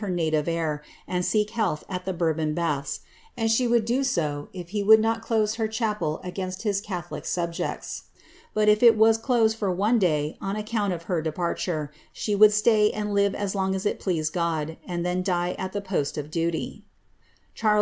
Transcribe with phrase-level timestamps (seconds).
[0.00, 2.98] her native air, ana seek health at the Bourbon baths,
[3.36, 7.24] and she would do sio if he would not close her chapel against his catholic
[7.24, 8.02] subjects;
[8.54, 12.52] but if it was closed for one day on account of her departure, she would
[12.52, 16.18] stay and live as long as it pleased God, and then die at the post
[16.18, 16.82] of duly/
[17.54, 17.72] Charles II.